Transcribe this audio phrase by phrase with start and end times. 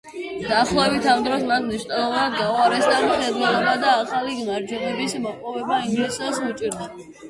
[0.43, 6.95] დაახლოებით ამ დროს მას მნიშვნელოვნად გაუუარესდა მხედველობა და ახალი გამარჯვებების მოპოვება ინგლისელს უჭირდა.